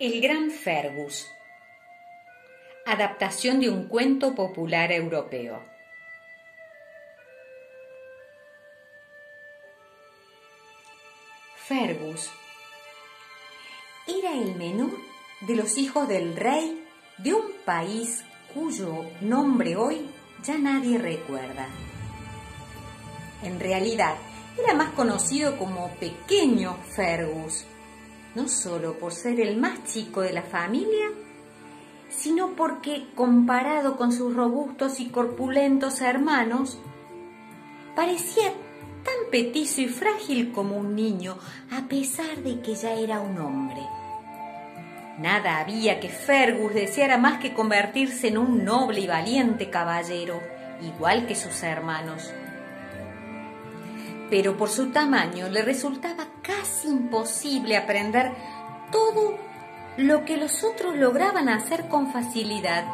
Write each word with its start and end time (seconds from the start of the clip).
El 0.00 0.20
Gran 0.20 0.52
Fergus. 0.52 1.28
Adaptación 2.86 3.58
de 3.58 3.68
un 3.68 3.88
cuento 3.88 4.32
popular 4.32 4.92
europeo. 4.92 5.60
Fergus 11.66 12.30
era 14.06 14.34
el 14.34 14.54
menor 14.54 14.92
de 15.40 15.56
los 15.56 15.76
hijos 15.76 16.06
del 16.06 16.36
rey 16.36 16.80
de 17.16 17.34
un 17.34 17.52
país 17.64 18.24
cuyo 18.54 19.04
nombre 19.20 19.74
hoy 19.74 20.08
ya 20.44 20.58
nadie 20.58 20.98
recuerda. 20.98 21.66
En 23.42 23.58
realidad, 23.58 24.14
era 24.62 24.74
más 24.74 24.90
conocido 24.90 25.58
como 25.58 25.90
Pequeño 25.96 26.76
Fergus 26.94 27.66
no 28.38 28.48
solo 28.48 28.96
por 29.00 29.12
ser 29.12 29.40
el 29.40 29.56
más 29.56 29.82
chico 29.82 30.20
de 30.20 30.32
la 30.32 30.42
familia, 30.42 31.10
sino 32.08 32.54
porque, 32.54 33.08
comparado 33.16 33.96
con 33.96 34.12
sus 34.12 34.32
robustos 34.32 35.00
y 35.00 35.08
corpulentos 35.08 36.00
hermanos, 36.00 36.78
parecía 37.96 38.52
tan 39.04 39.30
petizo 39.32 39.80
y 39.80 39.88
frágil 39.88 40.52
como 40.52 40.76
un 40.76 40.94
niño, 40.94 41.36
a 41.72 41.88
pesar 41.88 42.36
de 42.44 42.60
que 42.60 42.76
ya 42.76 42.92
era 42.92 43.18
un 43.18 43.38
hombre. 43.38 43.82
Nada 45.18 45.58
había 45.58 45.98
que 45.98 46.08
Fergus 46.08 46.72
deseara 46.72 47.18
más 47.18 47.40
que 47.40 47.52
convertirse 47.52 48.28
en 48.28 48.38
un 48.38 48.64
noble 48.64 49.00
y 49.00 49.08
valiente 49.08 49.68
caballero, 49.68 50.40
igual 50.80 51.26
que 51.26 51.34
sus 51.34 51.64
hermanos 51.64 52.32
pero 54.30 54.56
por 54.56 54.68
su 54.68 54.90
tamaño 54.90 55.48
le 55.48 55.62
resultaba 55.62 56.26
casi 56.48 56.88
imposible 56.88 57.76
aprender 57.76 58.32
todo 58.90 59.38
lo 59.98 60.24
que 60.24 60.38
los 60.38 60.64
otros 60.64 60.96
lograban 60.96 61.50
hacer 61.50 61.88
con 61.88 62.10
facilidad. 62.10 62.84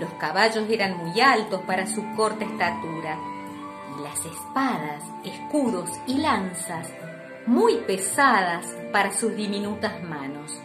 Los 0.00 0.10
caballos 0.14 0.64
eran 0.70 0.96
muy 0.96 1.20
altos 1.20 1.60
para 1.62 1.86
su 1.86 2.02
corta 2.16 2.46
estatura 2.46 3.18
y 3.98 4.02
las 4.02 4.24
espadas, 4.24 5.04
escudos 5.24 5.90
y 6.06 6.14
lanzas 6.14 6.88
muy 7.46 7.76
pesadas 7.86 8.66
para 8.92 9.12
sus 9.12 9.36
diminutas 9.36 10.02
manos. 10.02 10.58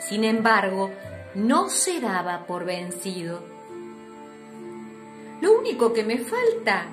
Sin 0.00 0.24
embargo, 0.24 0.90
no 1.36 1.68
se 1.68 2.00
daba 2.00 2.46
por 2.46 2.64
vencido. 2.64 3.40
Lo 5.40 5.56
único 5.56 5.92
que 5.92 6.02
me 6.02 6.18
falta 6.18 6.86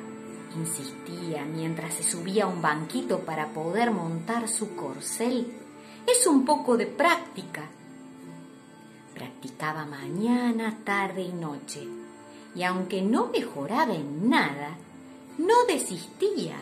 insistía 0.56 1.46
mientras 1.46 1.94
se 1.96 2.04
subía 2.04 2.46
a 2.46 2.48
un 2.48 2.62
banquito 2.62 3.20
para 3.20 3.50
poder 3.50 3.92
montar 3.92 4.48
su 4.48 4.76
corcel, 4.76 5.54
es 6.08 6.28
un 6.28 6.46
poco 6.46 6.78
de 6.78 6.88
práctica. 6.88 7.64
Practicaba 9.14 9.86
mañana, 9.86 10.80
tarde 10.84 11.22
y 11.22 11.32
noche, 11.32 11.88
y 12.56 12.64
aunque 12.64 13.02
no 13.02 13.28
mejoraba 13.28 13.94
en 13.94 14.30
nada, 14.30 14.76
no 15.38 15.66
desistía, 15.68 16.56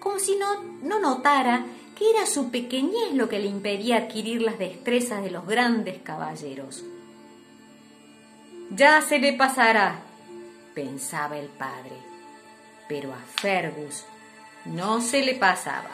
como 0.00 0.18
si 0.18 0.36
no, 0.36 0.62
no 0.82 1.00
notara 1.00 1.66
que 1.96 2.10
era 2.10 2.26
su 2.26 2.50
pequeñez 2.50 3.14
lo 3.14 3.28
que 3.28 3.38
le 3.38 3.46
impedía 3.46 3.96
adquirir 3.96 4.42
las 4.42 4.58
destrezas 4.58 5.22
de 5.22 5.30
los 5.30 5.46
grandes 5.46 6.02
caballeros. 6.02 6.84
Ya 8.70 9.00
se 9.00 9.18
le 9.18 9.32
pasará, 9.32 10.02
pensaba 10.74 11.38
el 11.38 11.48
padre 11.48 12.15
pero 12.88 13.12
a 13.12 13.18
Fergus 13.40 14.04
no 14.64 15.00
se 15.00 15.22
le 15.22 15.34
pasaba. 15.34 15.90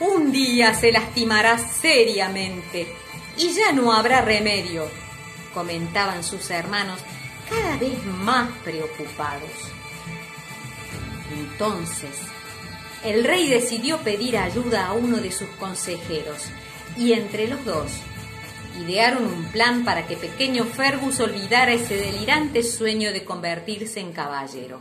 Un 0.00 0.32
día 0.32 0.74
se 0.74 0.90
lastimará 0.90 1.58
seriamente 1.58 2.92
y 3.36 3.52
ya 3.52 3.72
no 3.72 3.92
habrá 3.92 4.20
remedio, 4.20 4.90
comentaban 5.54 6.24
sus 6.24 6.50
hermanos 6.50 7.00
cada 7.48 7.76
vez 7.76 8.04
más 8.04 8.50
preocupados. 8.64 9.50
Entonces, 11.32 12.10
el 13.04 13.24
rey 13.24 13.48
decidió 13.48 13.98
pedir 13.98 14.36
ayuda 14.38 14.88
a 14.88 14.92
uno 14.92 15.18
de 15.18 15.32
sus 15.32 15.48
consejeros 15.50 16.46
y 16.96 17.12
entre 17.12 17.48
los 17.48 17.64
dos 17.64 17.92
idearon 18.80 19.24
un 19.24 19.44
plan 19.52 19.84
para 19.84 20.06
que 20.06 20.16
pequeño 20.16 20.64
Fergus 20.64 21.20
olvidara 21.20 21.72
ese 21.72 21.96
delirante 21.96 22.62
sueño 22.62 23.12
de 23.12 23.24
convertirse 23.24 24.00
en 24.00 24.12
caballero. 24.12 24.80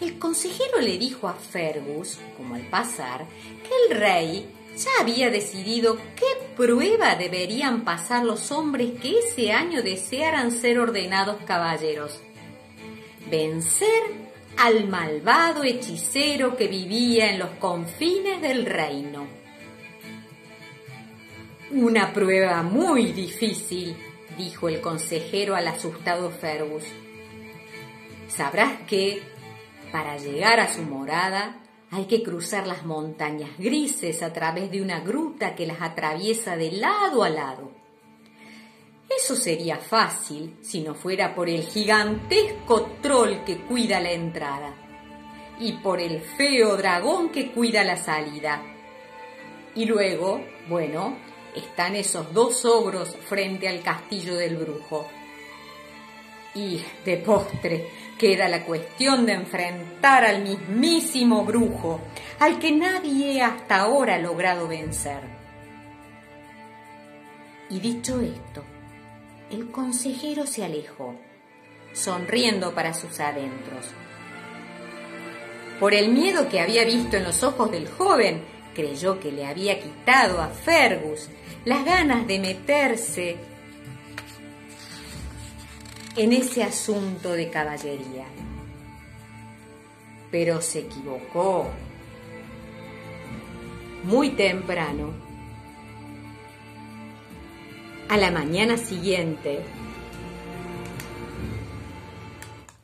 El 0.00 0.18
consejero 0.18 0.80
le 0.80 0.98
dijo 0.98 1.28
a 1.28 1.34
Fergus, 1.34 2.18
como 2.36 2.54
al 2.54 2.62
pasar, 2.62 3.26
que 3.62 3.70
el 3.94 4.00
rey 4.00 4.46
ya 4.76 4.90
había 5.00 5.28
decidido 5.30 5.96
qué 6.14 6.26
prueba 6.56 7.16
deberían 7.16 7.84
pasar 7.84 8.24
los 8.24 8.52
hombres 8.52 9.00
que 9.00 9.18
ese 9.18 9.50
año 9.50 9.82
desearan 9.82 10.52
ser 10.52 10.78
ordenados 10.78 11.38
caballeros. 11.44 12.20
Vencer 13.28 14.28
al 14.56 14.88
malvado 14.88 15.64
hechicero 15.64 16.56
que 16.56 16.68
vivía 16.68 17.30
en 17.30 17.40
los 17.40 17.50
confines 17.58 18.40
del 18.40 18.66
reino 18.66 19.47
una 21.70 22.12
prueba 22.12 22.62
muy 22.62 23.12
difícil, 23.12 23.96
dijo 24.36 24.68
el 24.68 24.80
consejero 24.80 25.54
al 25.54 25.68
asustado 25.68 26.30
Fergus. 26.30 26.84
Sabrás 28.28 28.80
que, 28.86 29.22
para 29.92 30.16
llegar 30.16 30.60
a 30.60 30.72
su 30.72 30.82
morada, 30.82 31.60
hay 31.90 32.04
que 32.04 32.22
cruzar 32.22 32.66
las 32.66 32.84
montañas 32.84 33.50
grises 33.58 34.22
a 34.22 34.32
través 34.32 34.70
de 34.70 34.82
una 34.82 35.00
gruta 35.00 35.54
que 35.54 35.66
las 35.66 35.80
atraviesa 35.80 36.56
de 36.56 36.72
lado 36.72 37.22
a 37.22 37.30
lado. 37.30 37.70
Eso 39.08 39.34
sería 39.34 39.78
fácil 39.78 40.58
si 40.60 40.80
no 40.80 40.94
fuera 40.94 41.34
por 41.34 41.48
el 41.48 41.62
gigantesco 41.62 42.90
troll 43.00 43.42
que 43.44 43.62
cuida 43.62 44.00
la 44.00 44.12
entrada 44.12 44.74
y 45.58 45.72
por 45.72 46.00
el 46.00 46.20
feo 46.20 46.76
dragón 46.76 47.30
que 47.30 47.50
cuida 47.50 47.84
la 47.84 47.96
salida. 47.96 48.62
Y 49.74 49.86
luego, 49.86 50.42
bueno, 50.68 51.16
están 51.58 51.96
esos 51.96 52.32
dos 52.32 52.64
ogros 52.64 53.14
frente 53.28 53.68
al 53.68 53.82
castillo 53.82 54.36
del 54.36 54.56
brujo. 54.56 55.06
Y 56.54 56.82
de 57.04 57.18
postre 57.18 57.88
queda 58.18 58.48
la 58.48 58.64
cuestión 58.64 59.26
de 59.26 59.32
enfrentar 59.32 60.24
al 60.24 60.42
mismísimo 60.42 61.44
brujo, 61.44 62.00
al 62.40 62.58
que 62.58 62.72
nadie 62.72 63.42
hasta 63.42 63.80
ahora 63.80 64.16
ha 64.16 64.18
logrado 64.18 64.66
vencer. 64.66 65.20
Y 67.70 67.80
dicho 67.80 68.20
esto, 68.20 68.64
el 69.50 69.70
consejero 69.70 70.46
se 70.46 70.64
alejó, 70.64 71.14
sonriendo 71.92 72.74
para 72.74 72.94
sus 72.94 73.20
adentros. 73.20 73.86
Por 75.78 75.94
el 75.94 76.08
miedo 76.08 76.48
que 76.48 76.60
había 76.60 76.84
visto 76.84 77.16
en 77.16 77.24
los 77.24 77.42
ojos 77.44 77.70
del 77.70 77.88
joven, 77.88 78.42
creyó 78.74 79.20
que 79.20 79.32
le 79.32 79.46
había 79.46 79.80
quitado 79.80 80.40
a 80.40 80.48
Fergus 80.48 81.28
las 81.64 81.84
ganas 81.84 82.26
de 82.26 82.38
meterse 82.38 83.36
en 86.16 86.32
ese 86.32 86.62
asunto 86.64 87.32
de 87.32 87.50
caballería. 87.50 88.26
Pero 90.30 90.60
se 90.60 90.80
equivocó. 90.80 91.70
Muy 94.04 94.30
temprano, 94.30 95.12
a 98.08 98.16
la 98.16 98.30
mañana 98.30 98.78
siguiente, 98.78 99.60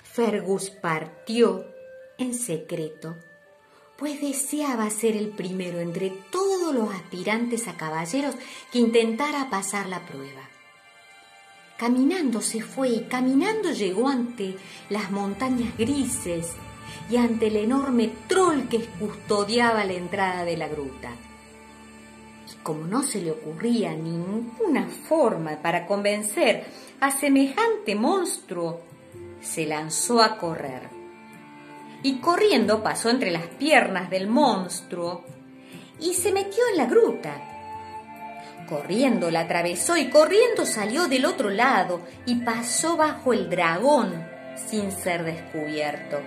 Fergus 0.03 0.71
partió 0.71 1.65
en 2.19 2.35
secreto 2.35 3.17
pues 3.99 4.21
deseaba 4.21 4.91
ser 4.91 5.17
el 5.17 5.29
primero 5.29 5.81
entre 5.81 6.11
todos 6.11 6.75
los 6.75 6.93
aspirantes 6.93 7.69
a 7.69 7.77
caballeros 7.77 8.35
que 8.73 8.79
intentara 8.79 9.51
pasar 9.51 9.89
la 9.89 10.01
prueba. 10.01 10.43
Caminando 11.77 12.41
se 12.41 12.61
fue 12.61 12.89
y 12.89 13.01
caminando 13.05 13.71
llegó 13.73 14.09
ante 14.09 14.57
las 14.91 15.11
montañas 15.11 15.77
grises 15.77 16.53
y 17.11 17.17
ante 17.17 17.49
el 17.49 17.57
enorme 17.57 18.11
troll 18.29 18.69
que 18.69 18.85
custodiaba 18.85 19.85
la 19.85 19.95
entrada 19.95 20.45
de 20.45 20.57
la 20.57 20.69
gruta. 20.69 21.11
Y 22.53 22.57
como 22.63 22.87
no 22.87 23.03
se 23.03 23.21
le 23.21 23.33
ocurría 23.33 23.93
ninguna 23.95 24.87
forma 24.87 25.57
para 25.63 25.87
convencer 25.87 26.65
a 27.01 27.11
semejante 27.11 27.95
monstruo, 27.95 28.81
se 29.41 29.67
lanzó 29.67 30.23
a 30.23 30.39
correr 30.39 30.94
y 32.05 32.19
corriendo 32.19 32.83
pasó 32.83 33.09
entre 33.09 33.31
las 33.31 33.47
piernas 33.47 34.11
del 34.11 34.29
monstruo 34.29 35.25
y 35.99 36.13
se 36.13 36.33
metió 36.33 36.63
en 36.71 36.77
la 36.77 36.85
gruta. 36.85 37.33
Corriendo 38.69 39.31
la 39.31 39.41
atravesó 39.41 39.97
y 39.97 40.11
corriendo 40.11 40.67
salió 40.67 41.09
del 41.09 41.25
otro 41.25 41.49
lado 41.49 42.03
y 42.27 42.37
pasó 42.37 42.99
bajo 42.99 43.33
el 43.33 43.49
dragón 43.49 44.23
sin 44.55 44.93
ser 44.93 45.25
descubierto. 45.25 46.21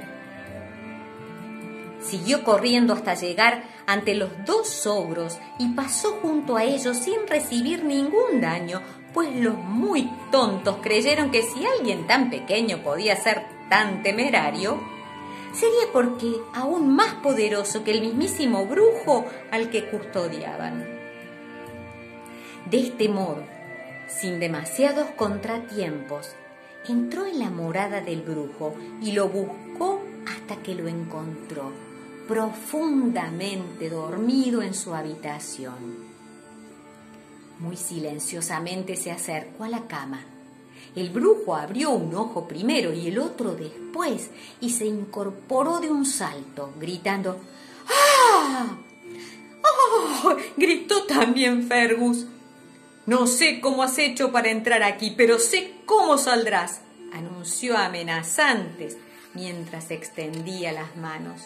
Siguió 2.01 2.43
corriendo 2.43 2.93
hasta 2.93 3.13
llegar 3.13 3.63
ante 3.85 4.15
los 4.15 4.31
dos 4.45 4.87
ogros 4.87 5.37
y 5.59 5.67
pasó 5.69 6.17
junto 6.23 6.57
a 6.57 6.63
ellos 6.63 6.97
sin 6.97 7.27
recibir 7.27 7.83
ningún 7.83 8.41
daño, 8.41 8.81
pues 9.13 9.29
los 9.35 9.55
muy 9.55 10.09
tontos 10.31 10.77
creyeron 10.81 11.29
que 11.29 11.43
si 11.43 11.63
alguien 11.67 12.07
tan 12.07 12.31
pequeño 12.31 12.81
podía 12.81 13.15
ser 13.15 13.43
tan 13.69 14.01
temerario, 14.01 14.96
sería 15.53 15.91
porque 15.93 16.35
aún 16.53 16.95
más 16.95 17.15
poderoso 17.15 17.83
que 17.83 17.91
el 17.91 18.01
mismísimo 18.01 18.65
brujo 18.65 19.25
al 19.51 19.69
que 19.69 19.89
custodiaban. 19.89 20.85
De 22.69 22.79
este 22.79 23.09
modo, 23.09 23.43
sin 24.07 24.39
demasiados 24.39 25.07
contratiempos, 25.15 26.31
entró 26.87 27.25
en 27.25 27.39
la 27.39 27.49
morada 27.49 28.01
del 28.01 28.21
brujo 28.21 28.75
y 29.01 29.11
lo 29.13 29.29
buscó 29.29 30.01
hasta 30.27 30.61
que 30.61 30.75
lo 30.75 30.87
encontró 30.87 31.71
profundamente 32.27 33.89
dormido 33.89 34.61
en 34.61 34.73
su 34.73 34.93
habitación. 34.93 36.17
Muy 37.59 37.77
silenciosamente 37.77 38.95
se 38.95 39.11
acercó 39.11 39.63
a 39.63 39.69
la 39.69 39.87
cama. 39.87 40.19
El 40.95 41.09
brujo 41.09 41.55
abrió 41.55 41.91
un 41.91 42.13
ojo 42.15 42.47
primero 42.47 42.93
y 42.93 43.07
el 43.07 43.19
otro 43.19 43.55
después 43.55 44.29
y 44.59 44.71
se 44.71 44.85
incorporó 44.85 45.79
de 45.79 45.89
un 45.89 46.05
salto, 46.05 46.73
gritando 46.79 47.39
¡Ah! 47.89 48.77
¡Oh! 49.63 50.35
gritó 50.57 51.03
también 51.03 51.67
Fergus. 51.67 52.25
No 53.05 53.27
sé 53.27 53.61
cómo 53.61 53.83
has 53.83 53.97
hecho 53.97 54.31
para 54.31 54.49
entrar 54.49 54.83
aquí, 54.83 55.13
pero 55.15 55.39
sé 55.39 55.75
cómo 55.85 56.17
saldrás, 56.17 56.81
anunció 57.13 57.77
amenazantes 57.77 58.97
mientras 59.33 59.91
extendía 59.91 60.73
las 60.73 60.95
manos. 60.97 61.41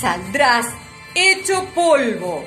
Saldrás 0.00 0.66
hecho 1.14 1.64
polvo. 1.74 2.44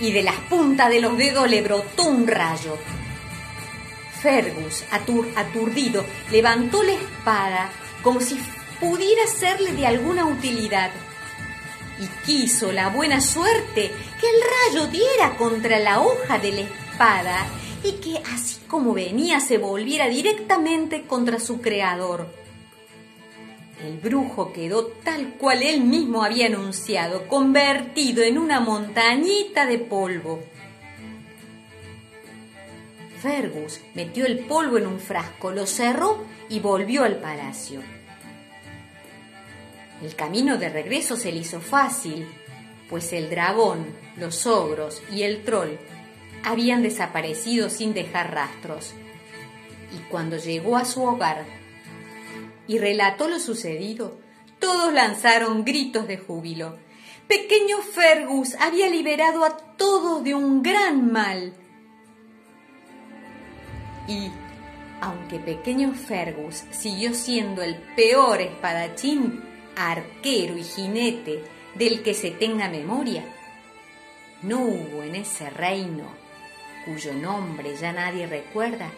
Y 0.00 0.12
de 0.12 0.22
las 0.22 0.36
puntas 0.48 0.88
de 0.90 1.00
los 1.00 1.16
dedos 1.16 1.48
le 1.48 1.62
brotó 1.62 2.04
un 2.04 2.26
rayo. 2.26 2.76
Fergus, 4.20 4.84
aturdido, 4.90 6.04
levantó 6.30 6.82
la 6.82 6.92
espada 6.92 7.70
como 8.02 8.20
si 8.20 8.38
pudiera 8.80 9.26
serle 9.26 9.72
de 9.72 9.86
alguna 9.86 10.26
utilidad. 10.26 10.90
Y 12.00 12.06
quiso 12.24 12.72
la 12.72 12.88
buena 12.88 13.20
suerte 13.20 13.92
que 14.20 14.26
el 14.26 14.80
rayo 14.80 14.86
diera 14.88 15.36
contra 15.36 15.78
la 15.78 16.00
hoja 16.00 16.38
de 16.38 16.52
la 16.52 16.60
espada 16.62 17.46
y 17.84 17.92
que 17.94 18.22
así 18.32 18.60
como 18.66 18.94
venía 18.94 19.40
se 19.40 19.58
volviera 19.58 20.08
directamente 20.08 21.06
contra 21.06 21.38
su 21.38 21.60
creador. 21.60 22.41
El 23.82 23.98
brujo 23.98 24.52
quedó 24.52 24.86
tal 24.86 25.34
cual 25.34 25.62
él 25.64 25.80
mismo 25.80 26.22
había 26.22 26.46
anunciado, 26.46 27.26
convertido 27.26 28.22
en 28.22 28.38
una 28.38 28.60
montañita 28.60 29.66
de 29.66 29.78
polvo. 29.78 30.40
Fergus 33.20 33.80
metió 33.94 34.24
el 34.24 34.40
polvo 34.40 34.78
en 34.78 34.86
un 34.86 35.00
frasco, 35.00 35.50
lo 35.50 35.66
cerró 35.66 36.24
y 36.48 36.60
volvió 36.60 37.02
al 37.02 37.16
palacio. 37.16 37.80
El 40.00 40.14
camino 40.14 40.58
de 40.58 40.68
regreso 40.68 41.16
se 41.16 41.32
le 41.32 41.38
hizo 41.38 41.60
fácil, 41.60 42.28
pues 42.88 43.12
el 43.12 43.30
dragón, 43.30 43.86
los 44.16 44.46
ogros 44.46 45.02
y 45.10 45.22
el 45.22 45.42
troll 45.42 45.70
habían 46.44 46.82
desaparecido 46.82 47.68
sin 47.68 47.94
dejar 47.94 48.32
rastros. 48.32 48.94
Y 49.92 49.98
cuando 50.08 50.36
llegó 50.36 50.76
a 50.76 50.84
su 50.84 51.02
hogar, 51.02 51.44
y 52.66 52.78
relató 52.78 53.28
lo 53.28 53.38
sucedido, 53.38 54.18
todos 54.58 54.92
lanzaron 54.92 55.64
gritos 55.64 56.06
de 56.06 56.18
júbilo. 56.18 56.78
Pequeño 57.26 57.78
Fergus 57.78 58.54
había 58.60 58.88
liberado 58.88 59.44
a 59.44 59.56
todos 59.56 60.22
de 60.22 60.34
un 60.34 60.62
gran 60.62 61.10
mal. 61.10 61.52
Y, 64.06 64.30
aunque 65.00 65.38
pequeño 65.38 65.94
Fergus 65.94 66.64
siguió 66.70 67.14
siendo 67.14 67.62
el 67.62 67.76
peor 67.96 68.40
espadachín, 68.40 69.42
arquero 69.76 70.56
y 70.56 70.62
jinete 70.62 71.44
del 71.74 72.02
que 72.02 72.14
se 72.14 72.30
tenga 72.30 72.68
memoria, 72.68 73.24
no 74.42 74.60
hubo 74.60 75.02
en 75.02 75.16
ese 75.16 75.50
reino, 75.50 76.04
cuyo 76.84 77.14
nombre 77.14 77.76
ya 77.76 77.92
nadie 77.92 78.26
recuerda, 78.26 78.90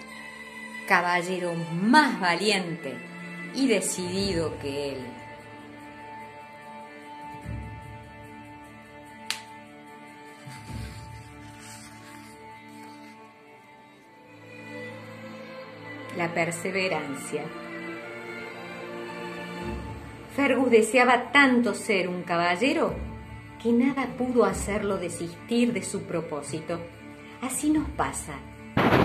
caballero 0.88 1.55
más 1.55 2.20
valiente 2.20 3.13
y 3.55 3.67
decidido 3.69 4.59
que 4.59 4.93
Él. 4.93 4.99
La 16.17 16.33
perseverancia. 16.33 17.45
Fergus 20.35 20.71
deseaba 20.71 21.33
tanto 21.33 21.75
ser 21.75 22.09
un 22.09 22.23
caballero 22.23 22.95
que 23.62 23.73
nada 23.73 24.07
pudo 24.19 24.45
hacerlo 24.45 24.99
desistir 24.99 25.73
de 25.73 25.83
su 25.83 26.03
propósito. 26.03 26.81
Así 27.41 27.71
nos 27.71 27.89
pasa. 27.91 28.35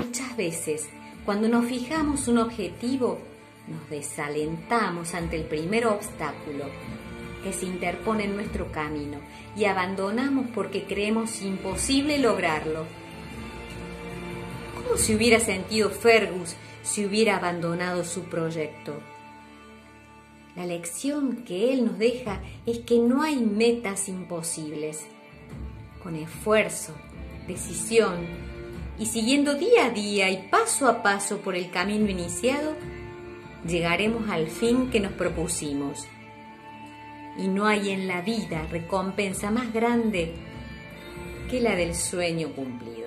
Muchas 0.04 0.36
veces, 0.36 0.90
cuando 1.25 1.48
nos 1.48 1.66
fijamos 1.66 2.28
un 2.28 2.40
objetivo, 2.40 3.19
nos 3.69 3.89
desalentamos 3.89 5.13
ante 5.13 5.36
el 5.38 5.45
primer 5.45 5.86
obstáculo 5.86 6.66
que 7.44 7.54
se 7.54 7.66
interpone 7.66 8.25
en 8.25 8.36
nuestro 8.36 8.71
camino 8.71 9.19
y 9.56 9.66
abandonamos 9.66 10.48
porque 10.54 10.86
creemos 10.86 11.42
imposible 11.42 12.18
lograrlo. 12.18 12.86
¿Cómo 14.75 14.98
se 14.98 15.16
hubiera 15.16 15.39
sentido 15.39 15.89
Fergus 15.89 16.56
si 16.83 17.06
hubiera 17.06 17.38
abandonado 17.38 18.04
su 18.04 18.24
proyecto? 18.24 19.00
La 20.56 20.66
lección 20.66 21.44
que 21.44 21.71
él 21.71 21.86
nos 21.86 21.98
deja 21.98 22.42
es 22.66 22.80
que 22.80 23.00
no 23.00 23.21
hay 23.21 23.38
metas 23.38 24.10
imposibles. 24.10 25.06
Con 26.04 26.16
esfuerzo, 26.16 26.94
decisión 27.48 28.25
y 28.97 29.06
siguiendo 29.06 29.56
día 29.56 29.85
a 29.85 29.90
día 29.92 30.30
y 30.30 30.49
paso 30.49 30.88
a 30.88 31.02
paso 31.02 31.38
por 31.38 31.56
el 31.56 31.71
camino 31.71 32.09
iniciado, 32.09 32.76
llegaremos 33.69 34.30
al 34.30 34.47
fin 34.47 34.90
que 34.90 34.99
nos 34.99 35.14
propusimos. 35.14 36.07
Y 37.38 37.47
no 37.47 37.66
hay 37.66 37.92
en 37.92 38.07
la 38.07 38.21
vida 38.21 38.68
recompensa 38.69 39.49
más 39.52 39.71
grande 39.71 40.33
que 41.49 41.61
la 41.61 41.76
del 41.76 41.95
sueño 41.95 42.49
cumplido. 42.49 42.98